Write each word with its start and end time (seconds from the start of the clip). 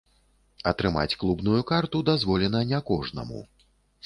Атрымаць 0.71 1.17
клубную 1.23 1.59
карту 1.73 2.01
дазволена 2.09 2.63
не 2.71 2.79
кожнаму. 2.89 3.45